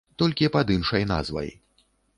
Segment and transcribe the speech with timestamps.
[0.21, 1.55] Толькі пад іншай назвай.